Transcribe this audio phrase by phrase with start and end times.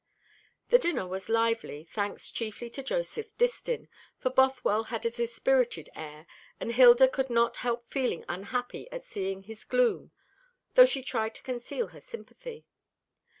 [0.69, 6.25] The dinner was lively, thanks chiefly to Joseph Distin, for Bothwell had a dispirited air,
[6.59, 10.09] and Hilda could not help feeling unhappy at seeing his gloom,
[10.73, 12.65] though she tried to conceal her sympathy.